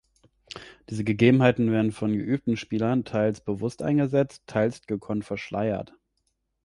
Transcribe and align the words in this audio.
Diese 0.89 1.03
Gegebenheiten 1.03 1.71
werden 1.71 1.91
von 1.91 2.11
geübten 2.13 2.57
Spielern 2.57 3.03
teils 3.05 3.39
bewusst 3.39 3.83
eingesetzt, 3.83 4.41
teils 4.47 4.81
gekonnt 4.87 5.25
verschleiert. 5.25 5.93